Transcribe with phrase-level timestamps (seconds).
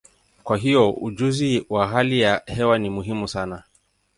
[0.43, 3.63] Kwa hiyo, ujuzi wa hali ya hewa ni muhimu sana.